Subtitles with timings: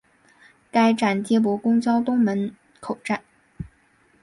[0.71, 3.21] 该站接驳公交东门口站。